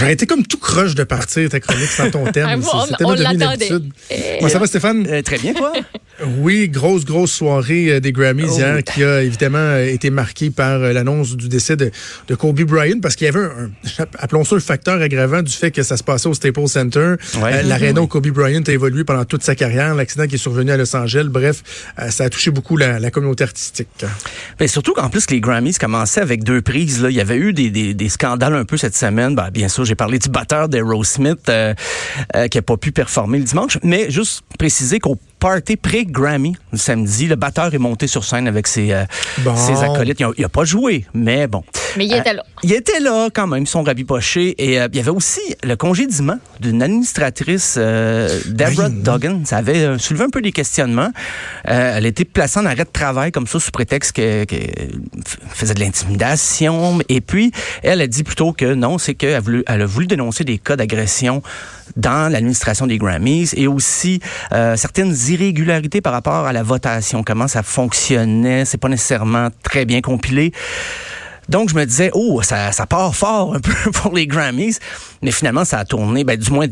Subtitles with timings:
[0.00, 2.46] J'aurais été comme tout croche de partir ta chronique sans ton thème.
[2.48, 3.68] Ah, on- C'était on l'attendait.
[4.10, 5.06] Eh, Moi, ça va, Stéphane?
[5.08, 5.72] Euh, très bien, toi?
[6.40, 8.58] Oui, grosse, grosse soirée euh, des Grammys Oh.
[8.58, 11.90] hier qui a évidemment euh, été marquée par l'annonce du décès de,
[12.28, 15.50] de Kobe Bryant parce qu'il y avait un, un- appelons ça le facteur aggravant du
[15.50, 17.14] fait que ça se passait au Staples Center.
[17.40, 17.54] Ouais.
[17.54, 20.70] Euh, L'aréna où Kobe Bryant a évolué pendant toute sa carrière, l'accident qui est survenu
[20.72, 21.28] à Los Angeles.
[21.30, 21.62] Bref,
[21.98, 23.88] euh, ça a touché beaucoup la, la communauté artistique.
[24.58, 27.02] Ben, surtout qu'en plus, les Grammys commençaient avec deux prises.
[27.02, 27.08] Là.
[27.08, 29.34] Il y avait eu des, des, des scandales un peu cette semaine.
[29.34, 31.74] Ben, bien sûr, j'ai parlé du batteur d'Aerosmith euh,
[32.36, 33.76] euh, qui a pas pu performer le dimanche.
[33.82, 38.66] Mais juste préciser qu'au party pré-Grammy, le samedi, le batteur est monté sur scène avec
[38.66, 39.04] ses, euh,
[39.38, 39.56] Bon.
[39.56, 40.20] ses acolytes.
[40.20, 41.64] Il a, il a pas joué, mais bon.
[41.96, 42.44] Mais il était là.
[42.62, 44.54] Il était là quand même, son rabipoché.
[44.62, 49.02] Et euh, il y avait aussi le congédiement d'une administratrice, euh, Deborah Oui.
[49.02, 49.40] Duggan.
[49.44, 51.10] Ça avait euh, soulevé un peu des questionnements.
[51.68, 54.56] Euh, elle a été placée en arrêt de travail comme ça sous prétexte qu'elle que
[55.52, 56.98] faisait de l'intimidation.
[57.08, 57.50] Et puis,
[57.82, 60.58] elle a dit plutôt que non, c'est qu'elle a voulu, elle a voulu dénoncer des
[60.58, 61.42] cas d'agression
[61.96, 64.20] dans l'administration des Grammys et aussi
[64.52, 64.76] euh,
[65.30, 68.64] certaines irrégularités par rapport à la votation, comment ça fonctionnait.
[68.64, 70.52] C'est pas nécessairement très bien compilé.
[71.48, 74.78] Donc, je me disais, oh, ça, ça part fort un peu pour les Grammys.
[75.22, 76.66] Mais finalement, ça a tourné, ben, du moins,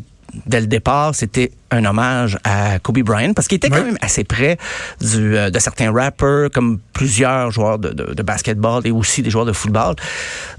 [0.46, 4.24] dès le départ, c'était un hommage à Kobe Bryant parce qu'il était quand même assez
[4.24, 4.56] près
[5.00, 9.30] du, euh, de certains rappers, comme plusieurs joueurs de, de, de basketball et aussi des
[9.30, 9.94] joueurs de football.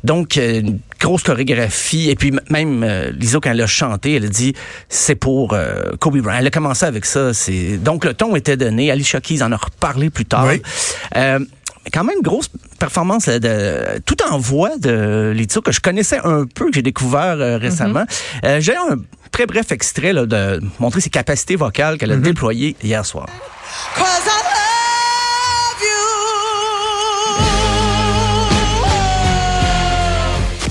[0.04, 2.10] Donc, euh, une grosse chorégraphie.
[2.10, 4.54] Et puis, même euh, Lizzo, quand elle a chanté, elle a dit,
[4.88, 6.40] c'est pour euh, Kobe Bryant.
[6.40, 7.34] Elle a commencé avec ça.
[7.34, 8.92] C'est Donc, le ton était donné.
[8.92, 10.48] Alicia Keys en a reparlé plus tard.
[10.48, 10.62] Oui.
[11.86, 16.20] Euh, quand même grosse performance là, de tout en voix de Lizzo que je connaissais
[16.24, 18.06] un peu que j'ai découvert euh, récemment.
[18.44, 18.98] Euh, j'ai un
[19.32, 23.28] très bref extrait là, de montrer ses capacités vocales qu'elle a déployées hier soir.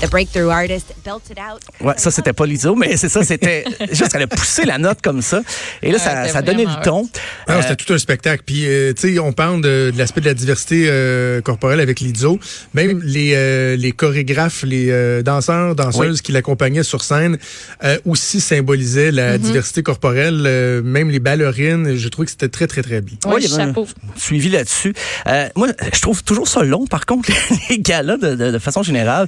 [0.01, 1.59] The breakthrough artist belted out.
[1.81, 4.99] Ouais, ça c'était pas Lizzo, mais c'est ça, c'était juste qu'elle a poussé la note
[5.01, 5.41] comme ça.
[5.83, 7.01] Et là, Ouais, ça, donnait le ton.
[7.03, 8.43] Non, Euh, c'était tout un spectacle.
[8.45, 11.99] Puis, euh, tu sais, on parle de, de l'aspect de la diversité euh, corporelle avec
[11.99, 12.39] Lizzo.
[12.73, 17.37] Même les, euh, les chorégraphes, les euh, danseurs, danseuses qui l'accompagnaient sur scène
[17.83, 20.43] euh, aussi symbolisaient la diversité corporelle.
[20.45, 23.17] Euh, même les ballerines, je trouve que c'était très, très, très bien.
[23.25, 23.85] Ouais, Ouais, chapeau.
[24.15, 24.93] suivi là-dessus.
[25.27, 27.29] Euh, moi, je trouve toujours ça long, par contre,
[27.69, 29.27] les galas, de, de, de façon générale.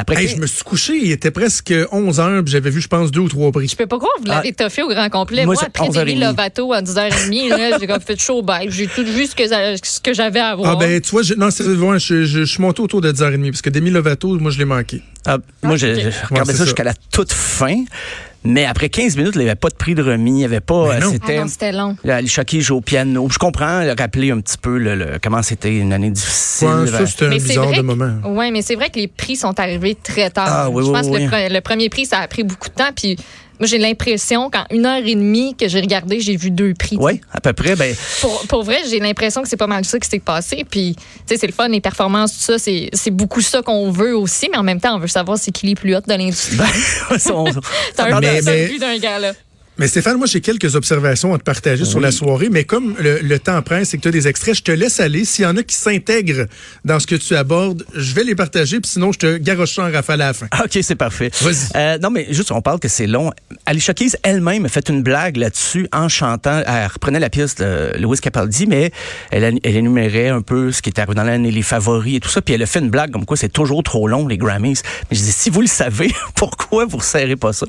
[0.00, 2.88] Après Hey, je me suis couché, il était presque 11 heures, puis j'avais vu, je
[2.88, 3.68] pense, deux ou trois prix.
[3.68, 5.44] Je peux pas croire que vous l'avez toffé au grand complet.
[5.44, 6.00] Moi, après 11h30.
[6.00, 8.70] Demi Lovato à 10h30, là, j'ai comme fait chaud bête.
[8.70, 10.72] J'ai tout vu ce que, ça- ce que j'avais à voir.
[10.72, 13.12] Ah ben, tu vois, je, non, c'est, ouais, je, je, je suis monté autour de
[13.12, 15.02] 10h30, parce que Demi Lovato, moi, je l'ai manqué.
[15.26, 15.86] Ah, moi, Ah,
[16.30, 16.64] regardais c'est ça ça.
[16.64, 17.84] jusqu'à la toute fin.
[18.42, 20.30] Mais après 15 minutes, il n'y avait pas de prix de remis.
[20.30, 20.98] Il n'y avait pas.
[20.98, 21.06] Non.
[21.06, 21.46] Ah C'était.
[21.48, 21.96] c'était long.
[22.04, 23.28] Là, Alicia Keys joue au piano.
[23.30, 26.68] Je comprends, elle a rappelé un petit peu le, le- comment c'était une année difficile.
[26.68, 28.12] Ouais, ça, c'était un bizarre de moment.
[28.24, 30.46] Oui, mais c'est vrai que les prix sont arrivés très tard.
[30.48, 31.26] Ah, oui, Je oui, pense que oui.
[31.30, 32.90] le, le premier prix, ça a pris beaucoup de temps.
[32.96, 33.16] Puis
[33.60, 36.96] moi, j'ai l'impression qu'en une heure et demie que j'ai regardé, j'ai vu deux prix.
[36.98, 37.76] oui, à peu près.
[37.76, 40.64] Ben, Pour, pour vrai, j'ai l'impression que c'est pas mal ça qui s'est passé.
[40.68, 43.90] Puis, tu sais, c'est le fun, les performances, tout ça, c'est c'est beaucoup ça qu'on
[43.90, 44.48] veut aussi.
[44.50, 46.56] Mais en même temps, on veut savoir c'est qui les plus hautes de l'industrie.
[46.56, 46.64] ben,
[47.10, 47.16] on-
[47.94, 49.32] c'est un mais- peu ça mais- le but d'un gars-là.
[49.80, 53.20] Mais Stéphane, moi, j'ai quelques observations à te partager sur la soirée, mais comme le,
[53.20, 55.24] le temps presse et que tu as des extraits, je te laisse aller.
[55.24, 56.44] S'il y en a qui s'intègrent
[56.84, 59.84] dans ce que tu abordes, je vais les partager, puis sinon, je te garoche ça
[59.84, 60.48] en rafale à la fin.
[60.62, 61.30] OK, c'est parfait.
[61.40, 61.54] Vas-y.
[61.76, 63.30] Euh, non, mais juste, on parle que c'est long.
[63.64, 66.60] Alicia Keys elle-même a fait une blague là-dessus en chantant.
[66.66, 68.92] Elle reprenait la pièce de Louis Capaldi, mais
[69.30, 72.28] elle, elle énumérait un peu ce qui était arrivé dans l'année, les favoris et tout
[72.28, 72.42] ça.
[72.42, 74.82] Puis elle a fait une blague comme quoi c'est toujours trop long, les Grammys.
[75.10, 77.64] Mais je dis, si vous le savez, pourquoi vous ne serrez pas ça?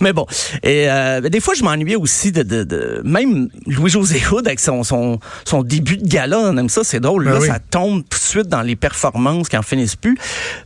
[0.00, 0.26] Mais bon.
[0.64, 4.82] Et euh, des fois, je m'ennuyais aussi de, de, de- Même Louis-José Hood, avec son,
[4.84, 7.24] son, son début de gala, on aime ça, c'est drôle.
[7.24, 7.46] Ben là, oui.
[7.48, 10.16] ça tombe tout de suite dans les performances qui en finissent plus.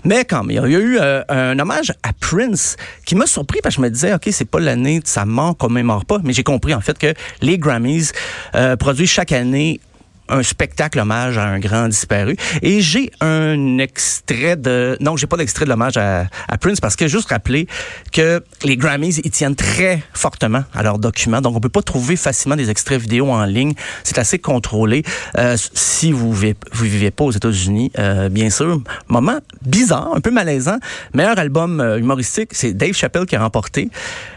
[0.05, 3.61] Mais quand même, il y a eu euh, un hommage à Prince qui m'a surpris
[3.62, 6.19] parce que je me disais, OK, c'est pas l'année de sa mort qu'on mémore pas,
[6.25, 7.12] mais j'ai compris en fait que
[7.43, 8.12] les Grammys
[8.55, 9.81] euh, produisent chaque année
[10.28, 12.37] un spectacle hommage à un grand disparu.
[12.62, 14.96] Et j'ai un extrait de...
[15.00, 17.67] Non, j'ai pas d'extrait de l'hommage à, à Prince parce que juste rappeler
[18.12, 21.40] que les Grammys, ils tiennent très fortement à leurs documents.
[21.40, 23.75] Donc, on peut pas trouver facilement des extraits vidéo en ligne.
[24.05, 25.02] C'est assez contrôlé.
[25.38, 28.81] Euh, si vous vivez, vous vivez pas aux États-Unis, euh, bien sûr.
[29.08, 30.79] Moment bizarre, un peu malaisant.
[31.14, 33.88] Meilleur album euh, humoristique, c'est Dave Chappelle qui a remporté.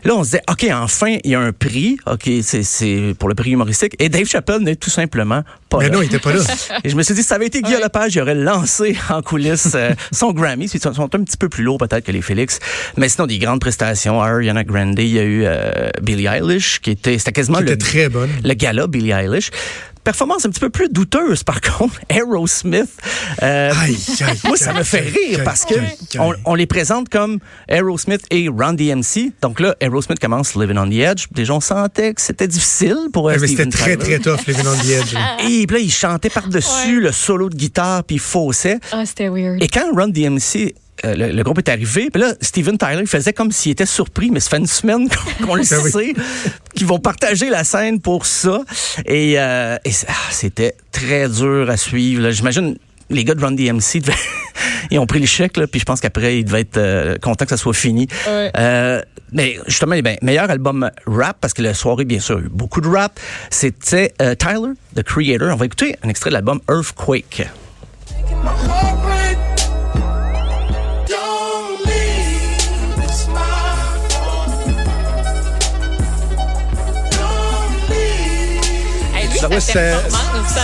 [0.03, 1.97] Là, on se disait, OK, enfin, il y a un prix.
[2.05, 3.95] OK, c'est- c'est pour le prix humoristique.
[3.99, 5.95] Et Dave Chappelle n'est tout simplement pas Mais là.
[5.95, 6.41] non, il était pas là.
[6.83, 9.21] Et je me suis dit, si ça avait été Guillaume Lepage, il aurait lancé en
[9.21, 10.65] coulisses euh, son Grammy.
[10.65, 12.59] Ils sont, sont un petit peu plus lourds peut-être que les Félix.
[12.97, 14.21] Mais sinon, des grandes prestations.
[14.21, 17.71] Ariana Grande, il y a eu euh, Billie Eilish, qui était, c'était quasiment Qui le,
[17.71, 18.29] était très bonne.
[18.43, 19.51] le gala Billie Eilish.
[20.03, 21.99] Performance un petit peu plus douteuse, par contre.
[22.09, 22.89] Aerosmith.
[23.43, 25.75] Euh, Aïe, aïe, moi, ça aïe, me fait rire aïe, parce que
[26.19, 29.33] on, on les présente comme Aerosmith et Run DMC.
[29.41, 31.25] Donc là, Aerosmith commence Living on the Edge.
[31.31, 34.89] Déjà, on sentait que c'était difficile pour mais c'était très, très tough, Living on the
[34.89, 35.15] Edge.
[35.49, 38.79] Et puis là, il chantait par-dessus le solo de guitare, puis il faussait.
[38.91, 39.61] Ah, c'était weird.
[39.61, 40.73] Et quand Run DMC,
[41.05, 43.85] euh, le, le groupe est arrivé, puis là, Steven Tyler, il faisait comme s'il était
[43.85, 45.07] surpris, mais ça fait une semaine
[45.45, 45.65] qu'on le oui.
[45.65, 46.13] sait,
[46.75, 48.61] qu'ils vont partager la scène pour ça.
[49.05, 52.29] Et, euh, et ah, c'était très dur à suivre.
[52.31, 52.75] J'imagine
[53.11, 54.13] les gars de Run DMC, devaient-
[54.91, 57.45] ils ont pris le chèque, là, puis je pense qu'après, ils devaient être euh, contents
[57.45, 58.07] que ça soit fini.
[58.27, 58.51] Ouais.
[58.55, 62.81] Euh, mais justement, eh ben, meilleur album rap, parce que la soirée, bien sûr, beaucoup
[62.81, 63.19] de rap,
[63.49, 65.49] c'était euh, Tyler, The Creator.
[65.51, 67.47] On va écouter un extrait de l'album Earthquake.
[79.47, 79.97] Ouais, hein?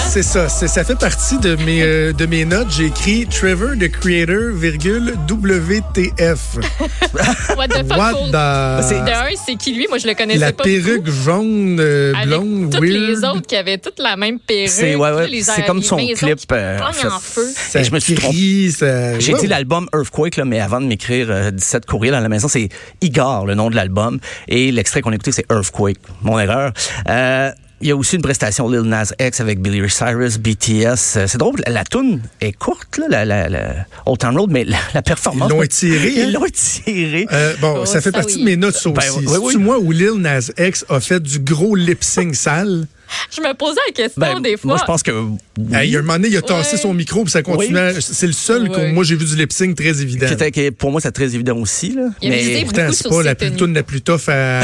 [0.09, 2.67] C'est ça, c'est- ça fait partie de mes, euh, de mes notes.
[2.71, 6.57] J'ai écrit Trevor the Creator, virgule, WTF.
[7.57, 8.31] What the fuck, What cool.
[8.31, 9.05] the...
[9.05, 9.85] De un, c'est qui lui?
[9.87, 10.63] Moi, je le connaissais La pas.
[10.63, 11.11] perruque beaucoup.
[11.23, 12.93] jaune, euh, Avec blonde, toutes weird.
[13.09, 14.69] les autres qui avaient toutes la même perruque.
[14.69, 16.17] C'est ouais, ouais, les- c'est comme son clip.
[16.17, 17.47] qui euh, fait- en feu.
[17.55, 18.71] Ça Et je me suis trompé.
[18.71, 19.19] ça...
[19.19, 19.39] J'ai Wow.
[19.39, 22.69] dit l'album Earthquake, là, mais avant de m'écrire euh, 17 courriels à la maison, c'est
[23.01, 24.19] Igor, le nom de l'album.
[24.47, 25.97] Et l'extrait qu'on a écouté, c'est Earthquake.
[26.23, 26.71] Mon erreur.
[27.09, 27.51] Euh,
[27.85, 31.17] il y a aussi une prestation Lil Nas X avec Billy Ray Cyrus, BTS.
[31.17, 34.49] Euh, C'est drôle, la, la toune est courte, là, la, la, la Old Town Road,
[34.51, 35.51] mais la, la performance...
[35.51, 37.27] Ils l'ont étirée, Ils l'ont étirée.
[37.31, 38.39] Euh, bon, Oh, ça fait ça, partie oui.
[38.41, 39.19] de mes notes, ça Ben, aussi.
[39.27, 39.51] oui, oui.
[39.51, 42.87] C'est-tu moi où Lil Nas X a fait du gros lip-sync sale?
[43.35, 44.69] Je me posais la question Ben, des fois.
[44.69, 45.11] Moi, je pense que...
[45.11, 45.37] oui.
[45.73, 46.81] Hey, il y a un moment donné, il a tassé Ouais.
[46.81, 47.93] son micro puis ça continuait.
[47.99, 48.91] C'est le seul que Ouais.
[48.91, 50.27] moi j'ai vu du lip-sync très évident.
[50.27, 51.91] Qui était- qui pour moi, c'est très évident aussi.
[51.93, 52.09] Là.
[52.21, 54.59] Il mais beaucoup Pourtant, c'est pas la plus, tune la plus tough à,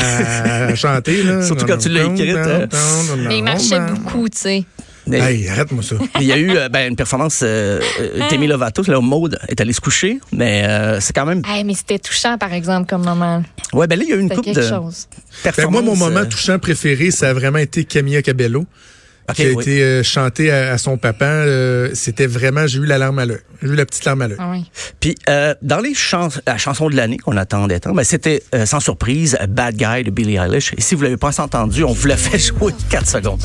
[0.68, 1.24] à chanter.
[1.24, 1.42] Là.
[1.46, 2.68] Surtout quand tu l'as écrite, hein.
[3.28, 4.64] Mais il marchait beaucoup, tu sais.
[5.10, 5.96] Hey, arrête-moi ça.
[6.20, 9.60] Il y a eu euh, ben, une performance euh, euh, Demi Lovato, là, Maude est
[9.60, 11.42] allée se coucher, mais euh, c'est quand même...
[11.48, 13.44] Hey, mais c'était touchant, par exemple, comme moment.
[13.74, 15.08] Ouais, ben là, il y a eu une coupe quelque de chose.
[15.44, 18.66] Ben, moi, mon moment euh, touchant préféré, ça a vraiment été Camilla Cabello.
[19.34, 19.62] Qui a oui.
[19.62, 21.26] été euh, chanté à, à son papa.
[21.26, 23.40] euh, C'était vraiment, j'ai eu la larme à l'œil.
[23.62, 24.38] J'ai eu la petite larme à l'œil.
[24.40, 24.66] Ah oui.
[25.00, 28.66] Puis euh, dans les chans la chanson de l'année qu'on attendait tant, ben, c'était euh,
[28.66, 30.74] sans surprise Bad Guy de Billie Eilish.
[30.78, 33.42] Et si vous l'avez pas entendu, on vous l'a fait jouer 4 secondes.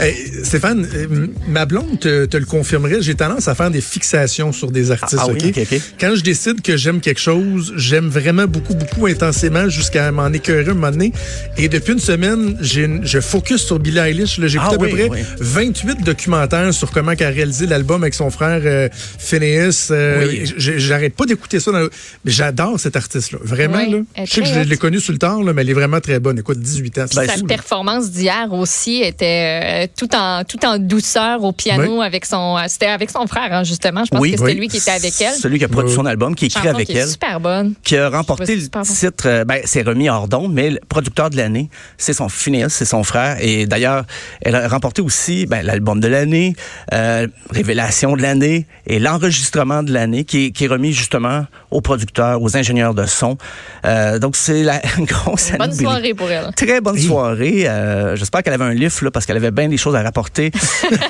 [0.00, 4.50] Hey, Stéphane, euh, ma blonde te, te le confirmerait, j'ai tendance à faire des fixations
[4.52, 5.20] sur des artistes.
[5.22, 5.58] Ah, ah oui, OK?
[5.58, 5.80] ok, ok.
[6.00, 10.70] Quand je décide que j'aime quelque chose, j'aime vraiment beaucoup, beaucoup intensément jusqu'à m'en écœurer
[10.70, 11.12] un moment donné.
[11.56, 14.38] Et depuis une semaine, j'ai une- je focus sur Billie Eilish.
[14.38, 14.46] là.
[14.48, 15.20] J'ai Ah à oui, peu près oui.
[15.40, 19.88] 28 documentaires sur comment elle a réalisé l'album avec son frère euh, Phineas.
[19.90, 21.70] Euh, J'arrête pas d'écouter ça.
[21.70, 21.90] dans le-
[22.24, 23.38] Mais j'adore cet artiste-là.
[23.42, 24.24] Vraiment, Oui, là.
[24.26, 24.78] Je sais que je l'ai hot.
[24.78, 26.38] connue sur le tard, là, mais elle est vraiment très bonne.
[26.38, 27.04] Écoute, 18 ans.
[27.14, 27.54] Ben, Fou, là.
[27.56, 32.62] performance d'hier aussi était euh, tout en tout en douceur au piano avec son euh,
[32.68, 34.58] c'était avec son frère hein, justement je pense Oui, que c'était oui.
[34.58, 36.92] lui qui était avec elle Celui qui a produit son album, qui écrit avec qui
[36.96, 37.08] est elle.
[37.08, 40.80] super bonne qui a remporté le titre, euh, ben, c'est remis hors d'onde, mais le
[40.88, 43.36] producteur de l'année, c'est son Phineas, c'est son frère.
[43.40, 44.04] Et d'ailleurs,
[44.42, 46.54] elle a remporté aussi ben, l'album de l'année,
[46.92, 51.80] euh, révélation de l'année et l'enregistrement de l'année, qui, est- qui est remis justement aux
[51.80, 53.36] producteurs, aux ingénieurs de son.
[53.84, 57.21] Euh, donc, c'est la une grosse année bonne soirée pour elle Très bonne soirée.
[57.24, 60.50] Euh, J'espère qu'elle avait un livre, là, parce qu'elle avait bien des choses à rapporter.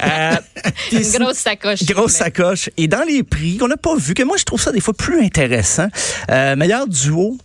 [0.05, 0.35] Euh,
[0.91, 2.71] une grosse sacoche Grosse sacoche.
[2.77, 4.95] Et dans les prix qu'on n'a pas vu, que moi je trouve ça des fois
[4.95, 5.87] plus intéressant,
[6.31, 7.37] euh, meilleur duo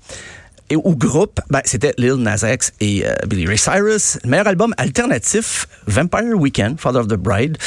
[0.70, 4.20] et, ou groupe, ben, c'était Lil Nas X et euh, Billy Ray Cyrus.
[4.24, 7.58] Le meilleur album alternatif, Vampire Weekend, Father of the Bride.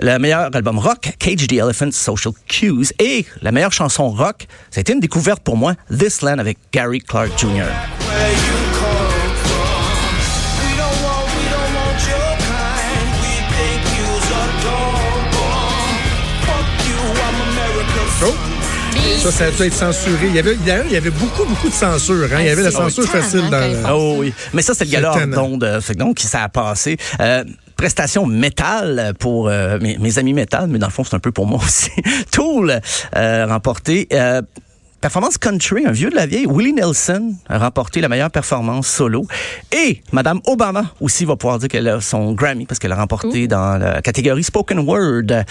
[0.00, 2.92] Le meilleur album rock, Cage the Elephant, Social Cues.
[2.98, 6.58] Et la meilleure chanson rock, ça a été une découverte pour moi, This Land avec
[6.72, 7.64] Gary Clark Jr.
[18.24, 18.32] Oh.
[19.18, 20.26] Ça, ça a dû être censuré.
[20.26, 22.24] Il y avait, d'ailleurs, il y avait beaucoup, beaucoup de censure.
[22.32, 22.38] Hein?
[22.40, 23.76] Il y avait la c'est censure facile dans le...
[23.84, 24.32] Ah oui.
[24.52, 25.64] Mais ça, c'est le gala d'onde.
[25.64, 26.96] euh, donc, ça a passé.
[27.20, 27.44] Euh,
[27.76, 31.32] prestation métal pour euh, mes, mes amis métal, mais dans le fond, c'est un peu
[31.32, 31.90] pour moi aussi.
[32.30, 32.80] Tool
[33.16, 34.08] euh, remporté.
[35.02, 39.26] Performance country, un vieux de la vieille, Willie Nelson a remporté la meilleure performance solo.
[39.72, 43.48] Et Madame Obama aussi va pouvoir dire qu'elle a son Grammy parce qu'elle a remporté
[43.48, 45.44] dans la catégorie Spoken Word.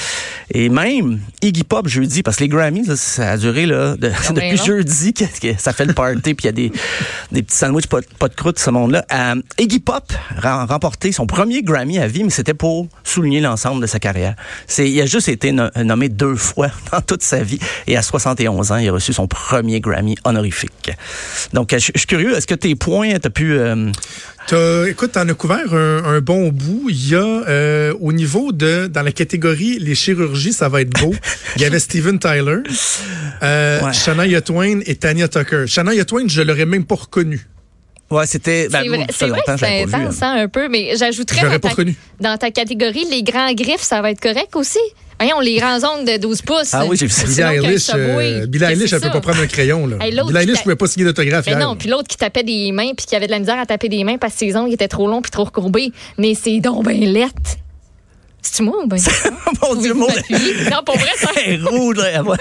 [0.53, 4.07] Et même Iggy Pop jeudi, parce que les Grammys, là, ça a duré là, de-
[4.33, 4.63] depuis non.
[4.63, 6.71] jeudi que, que ça fait le party, puis il y a des,
[7.33, 9.05] des petits sandwichs pas, pas de croûte, ce monde-là.
[9.13, 13.81] Euh, Iggy Pop a remporté son premier Grammy à vie, mais c'était pour souligner l'ensemble
[13.81, 14.35] de sa carrière.
[14.65, 18.01] C'est, il a juste été no- nommé deux fois dans toute sa vie, et à
[18.01, 19.40] 71 ans, il a reçu son premier
[19.79, 20.91] Grammy honorifique.
[21.53, 23.53] Donc, je je suis curieux, est-ce que tes points, t'as pu...
[23.53, 23.91] euh,
[24.47, 26.87] T'as- écoute, t'en as couvert un, un bon bout.
[26.89, 30.99] Il y a, euh, au niveau de, dans la catégorie les chirurgies, ça va être
[30.99, 31.13] beau.
[31.57, 32.57] Il y avait Steven Tyler,
[33.43, 33.93] euh, Ouais.
[33.93, 35.65] Shania Twain et Tanya Tucker.
[35.67, 37.47] Shania Twain, je l'aurais même pas reconnu.
[38.09, 38.67] Ouais, c'était...
[38.67, 40.33] ben, C'est vrai, c'est pas vu, intense hein.
[40.37, 41.95] hein, un peu, mais j'ajouterais Je l'aurais dans pas ta, reconnu.
[42.19, 44.79] dans ta catégorie, les grands griffes, ça va être correct aussi?
[45.21, 46.73] Voyons, les grands ongles de 12 pouces.
[46.73, 47.27] Ah oui, j'ai vu ça.
[47.27, 49.85] C'est Billie Eilish, euh, Billie Eilish, elle peut pas prendre un crayon.
[49.85, 49.97] Là.
[50.01, 51.45] Hey, Billie Eilish pouvait pas signer d'autographe.
[51.45, 51.59] Mais hier.
[51.59, 53.87] non, puis l'autre qui tapait des mains puis qui avait de la misère à taper
[53.87, 55.91] des mains parce que ses ongles étaient trop longs puis trop recourbés.
[56.17, 57.57] Mais c'est donc ben lettre.
[58.41, 58.97] C'est-tu moi ou ben?
[59.61, 60.07] Mon Dieu, mon...
[60.07, 61.29] non, pour vrai, ça,
[61.69, 62.35] rouge, elle va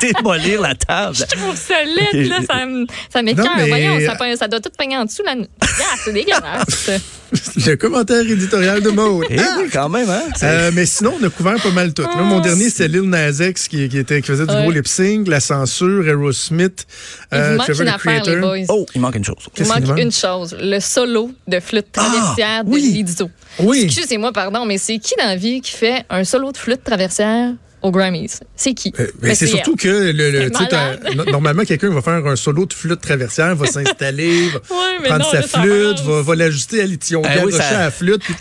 [0.02, 1.16] démolir la table.
[1.16, 2.40] je trouve ça lettre, là.
[2.46, 3.46] Ça, me- ça m'écoeure.
[3.46, 5.22] Non, mais- Voyons, ça, doit tout peigner en dessous.
[5.24, 5.34] Là.
[5.62, 5.66] Ah,
[6.04, 6.90] c'est dégueulasse.
[7.66, 9.24] Le commentaire éditorial de Maud.
[9.30, 10.22] Eh oui, quand même, hein?
[10.42, 12.02] Euh, mais sinon, on a couvert pas mal tout.
[12.02, 14.62] Là, mon dernier, c'était Lil Nas X qui, qui, était, qui faisait du Ouais.
[14.62, 16.86] gros lip sync, la censure, Aerosmith,
[17.30, 18.40] Trevor une the affaire, les Creator.
[18.40, 18.64] boys.
[18.68, 19.36] Oh, il manque une chose.
[19.58, 23.02] Il manque une chose, le solo de flûte traversière de oui.
[23.04, 23.28] Lizzo.
[23.58, 23.82] Oui.
[23.84, 27.52] Excusez-moi, pardon, mais c'est qui dans la vie qui fait un solo de flûte traversière
[27.86, 28.40] aux Grammys?
[28.56, 28.92] C'est qui?
[28.98, 32.72] Euh, mais Ben, c'est surtout que le, le- normalement quelqu'un va faire un solo de
[32.72, 37.34] flûte traversière, va s'installer, va Ouais, prendre non, sa flûte, va, va l'ajuster à Ah
[37.34, 38.34] bien oui, ça- à la flûte, puis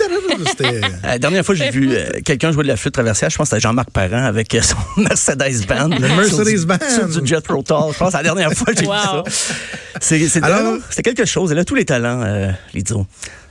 [0.47, 3.49] c'était La dernière fois j'ai vu euh, quelqu'un jouer de la flûte traversière, je pense
[3.49, 5.89] que c'était Jean-Marc Parent avec euh, son Mercedes Band.
[5.89, 6.77] Le Mercedes Band.
[6.93, 7.77] Sur du Jet Rotal.
[7.93, 8.93] Je pense la dernière fois j'ai Wow.
[8.93, 9.59] vu ça.
[10.01, 11.51] C'est, quelque chose.
[11.51, 13.05] Elle a tous les talents, euh, Lizzo.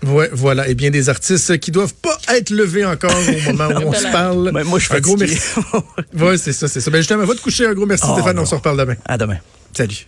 [0.06, 0.68] Ouais, voilà.
[0.68, 4.10] Et bien des artistes qui doivent pas être levés encore au moment où on se
[4.10, 4.50] parle.
[4.52, 5.38] Ben, moi, je suis Un gros merci.
[6.18, 6.90] Ouais, c'est ça, c'est ça.
[6.90, 7.66] Ben justement, va te coucher.
[7.66, 8.38] Un gros merci, Oh, Stéphane.
[8.38, 8.96] On se reparle demain.
[9.06, 9.38] À demain.
[9.76, 10.06] Salut.